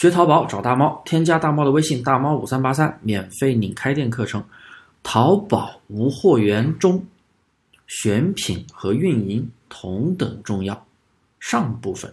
[0.00, 4.42] 学淘宝找大猫，添加大猫的微信大猫五三八三，免费领开店课程。
[5.02, 7.04] 淘宝无货源中，
[7.86, 10.86] 选品和运营同等重要。
[11.38, 12.10] 上部分，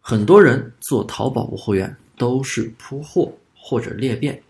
[0.00, 4.42] 很多人做淘宝无货源都是铺货或者裂变，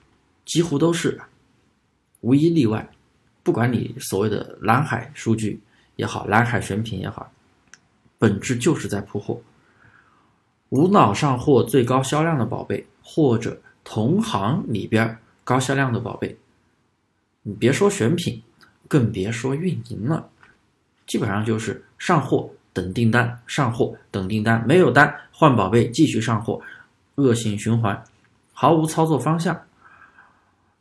[0.47, 1.21] 几乎都是，
[2.23, 2.89] 无一例外。
[3.43, 5.61] 不管你所谓的蓝海数据
[5.97, 7.31] 也好，蓝海选品也好，
[8.19, 9.39] 本质就是在铺货。
[10.71, 16.37] 无脑上货最高销量的宝贝，或者同行里边高销量的宝贝，
[17.43, 18.43] 你别说选品，
[18.89, 20.29] 更别说运营了，
[21.07, 26.61] 基本上就是上货等订单，上货等订单，没有单换宝贝继续上货，
[27.15, 28.03] 恶性循环，
[28.53, 29.63] 毫无操作方向。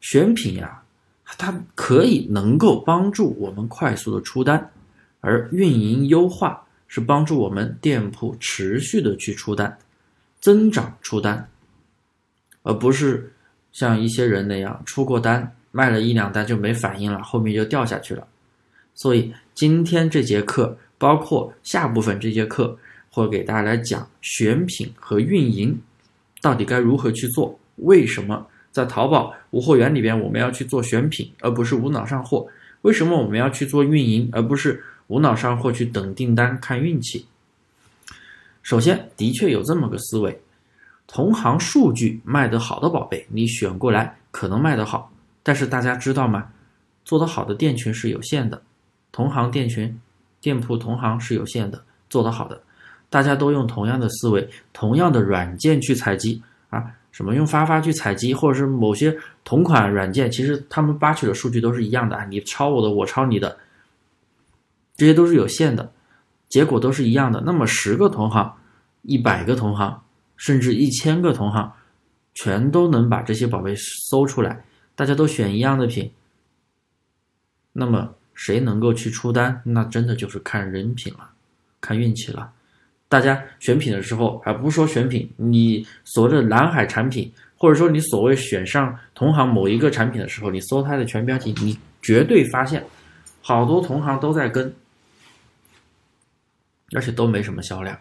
[0.02, 0.82] 选品呀，
[1.24, 4.72] 它可以能够帮助我们快速的出单，
[5.22, 6.65] 而运营优化。
[6.96, 9.78] 是帮助我们店铺持续的去出单，
[10.40, 11.46] 增长出单，
[12.64, 13.34] 而不是
[13.74, 18.26] 像一些人那样出过单卖了一两单就没反应了，后面就掉下去了。
[18.94, 22.78] 所以今天这节课，包括下部分这节课，
[23.10, 25.78] 会给大家来讲选品和运营
[26.42, 27.60] 到底该如何去做。
[27.80, 32.48] 为什么在淘宝无货源里边我们要去做选品，而不是无脑上货？
[32.84, 34.82] 为什么我们要去做运营，而不是？
[35.08, 37.26] 无脑上货去等订单看运气。
[38.62, 40.42] 首先，的确有这么个思维：
[41.06, 45.12] 同行数据卖得好的宝贝，你选过来可能卖得好。
[45.44, 46.48] 但是大家知道吗？
[47.04, 48.60] 做得好的店群是有限的，
[49.12, 50.00] 同行店群、
[50.42, 51.84] 店铺同行是有限的。
[52.10, 52.60] 做得好的，
[53.10, 63.56] 大家都用同样的思维、同样的软件去采集啊，什么用发发去采集，或者是某些同款软件，其实他们扒取的数据都是一样的，你抄我的，我抄你的。
[64.98, 65.92] 这些都是有限的，
[66.48, 67.42] 结果都是一样的。
[67.46, 68.54] 那么十个同行、
[69.02, 70.02] 一百个同行，
[70.38, 71.74] 甚至一千个同行，
[72.34, 74.64] 全都能把这些宝贝搜出来，
[74.96, 76.10] 大家都选一样的品，
[77.74, 79.62] 那么谁能够去出单？
[79.66, 81.30] 那真的就是看人品了，
[81.82, 82.50] 看运气了。
[83.10, 92.82] 大家选品的时候，而不是说选品，你所谓的蓝海产品，或者说你所谓选上同行某一个产品的时候，你搜它的全标题，你绝对发现
[93.42, 94.74] 好多同行都在跟。
[96.94, 97.98] 而且都没什么销量，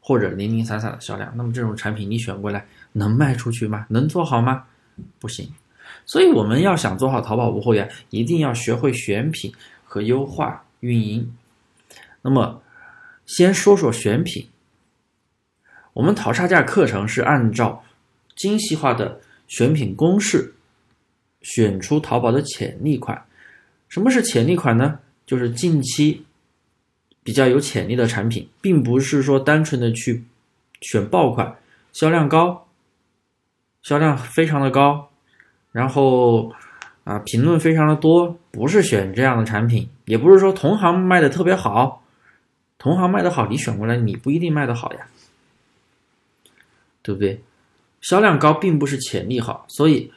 [0.00, 1.32] 或者零零散散的销量。
[1.36, 3.86] 那么这种产品你选过来能卖出去吗？
[3.88, 4.64] 能做好吗？
[5.18, 5.50] 不行。
[6.04, 9.52] 所以我们要想做好淘宝无货源，一定要学会选品
[9.84, 11.34] 和优化运营。
[12.20, 12.62] 那么
[13.24, 14.46] 先说说选品。
[15.94, 17.82] 我们淘差价课程是按照
[18.36, 19.18] 精细化的
[19.48, 20.54] 选品公式，
[21.40, 23.24] 选出淘宝的潜力款。
[23.88, 24.98] 什么是潜力款呢？
[25.24, 26.25] 就是近期。
[27.26, 30.22] 比较有潜力的产品，并不是说单纯的去
[30.80, 31.56] 选爆款，
[31.92, 32.68] 销量高，
[33.82, 35.10] 销量非常的高，
[35.72, 36.52] 然后
[37.02, 42.04] 啊评论非常的多，不是选这样的产品，也不是说同行卖的特别好，
[42.78, 45.08] 同行卖的好，你选过来你不一定卖的好呀，
[47.02, 47.42] 对不对？
[48.02, 50.12] 销量高并不是潜力好，所以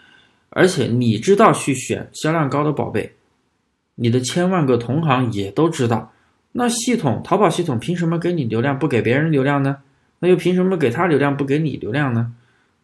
[0.51, 3.15] 而且你知道去选销量高的宝贝，
[3.95, 6.11] 你的千万个同行也都知道。
[6.51, 9.77] 那系统淘宝系统凭什么给你流量不给别人流量呢？
[10.19, 12.33] 那又凭什么给他流量不给你流量呢？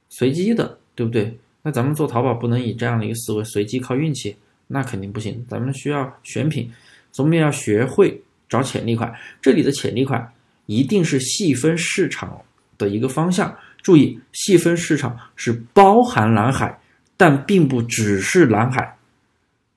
[0.08, 1.38] 随机的，对不对？
[1.64, 4.36] 那咱们做淘宝不能以这样的一个思维，随机靠运气，
[4.68, 5.44] 那肯定不行。
[5.50, 6.72] 咱们需要选品，
[7.12, 9.12] 咱们要学会找潜力款。
[9.42, 10.32] 这里的潜力款
[10.68, 12.40] 一定是细分市场
[12.78, 13.54] 的一个方向。
[13.82, 16.80] 注意，细分市场是包含蓝海，
[17.18, 18.96] 但并不只是蓝海。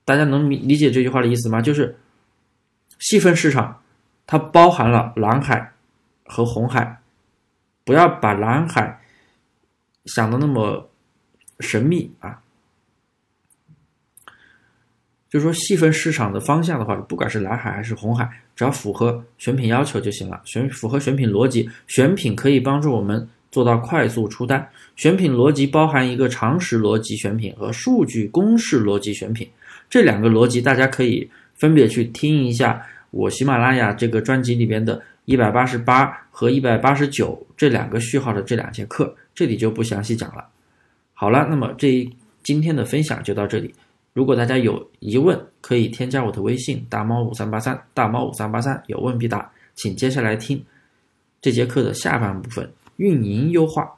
[0.04, 1.62] 大家能理理解这句话的意思吗？
[1.62, 1.96] 就是。
[2.98, 3.80] 细分市场，
[4.26, 5.72] 它包含了蓝海
[6.24, 7.00] 和红海，
[7.84, 9.00] 不要把蓝海
[10.06, 10.90] 想的那么
[11.60, 12.40] 神秘啊。
[15.30, 20.40] 就是说，细分市场的方向的话，不管是蓝海还是红海，只要符合选品要求就行了。
[20.44, 24.66] 选符合选品逻辑，选品可以帮助我们做到快速出单。
[24.96, 29.48] 选品逻辑包含一个常识逻辑选品和数据公式逻辑选品，
[29.90, 31.30] 这两个逻辑大家可以。
[31.58, 40.46] 分别去听一下我喜马拉雅这个专辑里边的一百八十八和一百八十九这两个序号的这两节课，这里就不详细讲了。
[41.12, 42.10] 好了，那么这一
[42.42, 43.74] 今天的分享就到这里。
[44.14, 49.50] 如果大家有疑问，可以添加我的微信大猫五三八三大猫五三八三，有问必答。
[49.74, 50.64] 请接下来听
[51.40, 53.97] 这节课的下半部分，运营优化。